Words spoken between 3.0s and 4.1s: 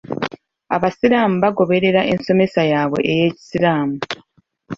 ey'ekisiraamu.